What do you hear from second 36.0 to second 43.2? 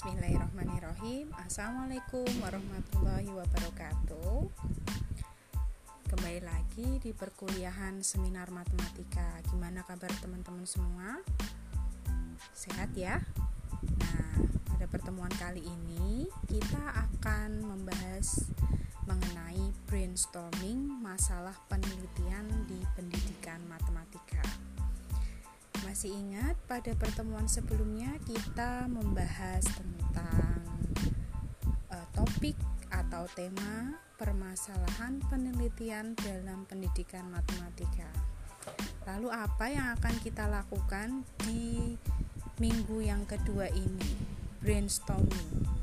dalam pendidikan matematika. Lalu apa yang akan kita lakukan di minggu